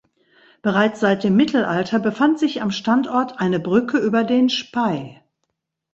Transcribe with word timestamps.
Bereits 0.63 0.99
seit 0.99 1.23
dem 1.23 1.35
Mittelalter 1.35 1.99
befand 1.99 2.39
sich 2.39 2.63
am 2.63 2.71
Standort 2.71 3.39
eine 3.39 3.59
Brücke 3.59 3.99
über 3.99 4.23
den 4.23 4.49
Spey. 4.49 5.21